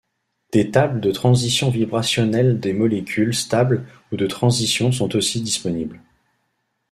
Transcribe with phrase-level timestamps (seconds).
[0.51, 5.99] Des tables de transitions vibrationnelles des molécules stables ou de transition sont aussi disponibles.